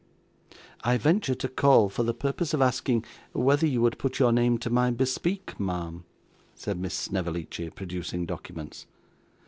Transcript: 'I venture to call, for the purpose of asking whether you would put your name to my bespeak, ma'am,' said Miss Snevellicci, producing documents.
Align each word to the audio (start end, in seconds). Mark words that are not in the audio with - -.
'I 0.83 0.97
venture 0.97 1.35
to 1.35 1.47
call, 1.47 1.87
for 1.87 2.01
the 2.01 2.15
purpose 2.15 2.55
of 2.55 2.61
asking 2.63 3.05
whether 3.33 3.67
you 3.67 3.81
would 3.83 3.99
put 3.99 4.17
your 4.17 4.31
name 4.31 4.57
to 4.57 4.71
my 4.71 4.89
bespeak, 4.89 5.59
ma'am,' 5.59 6.05
said 6.55 6.79
Miss 6.79 6.95
Snevellicci, 6.95 7.69
producing 7.69 8.25
documents. 8.25 8.87